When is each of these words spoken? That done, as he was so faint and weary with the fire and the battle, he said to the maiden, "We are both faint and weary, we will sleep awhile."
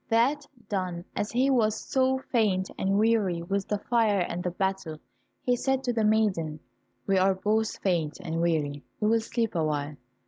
That 0.09 0.47
done, 0.67 1.05
as 1.15 1.31
he 1.31 1.51
was 1.51 1.75
so 1.75 2.17
faint 2.31 2.71
and 2.75 2.97
weary 2.97 3.43
with 3.43 3.67
the 3.67 3.77
fire 3.77 4.21
and 4.27 4.41
the 4.43 4.49
battle, 4.49 4.97
he 5.43 5.55
said 5.55 5.83
to 5.83 5.93
the 5.93 6.03
maiden, 6.03 6.59
"We 7.05 7.19
are 7.19 7.35
both 7.35 7.77
faint 7.77 8.17
and 8.19 8.41
weary, 8.41 8.81
we 8.99 9.07
will 9.09 9.21
sleep 9.21 9.53
awhile." 9.53 9.97